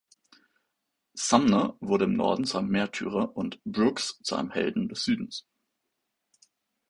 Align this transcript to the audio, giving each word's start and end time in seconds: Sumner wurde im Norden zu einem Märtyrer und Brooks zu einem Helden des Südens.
Sumner 1.15 1.77
wurde 1.79 2.05
im 2.05 2.13
Norden 2.13 2.45
zu 2.45 2.57
einem 2.57 2.69
Märtyrer 2.69 3.37
und 3.37 3.61
Brooks 3.65 4.17
zu 4.23 4.33
einem 4.35 4.49
Helden 4.49 4.89
des 4.89 5.03
Südens. 5.03 5.45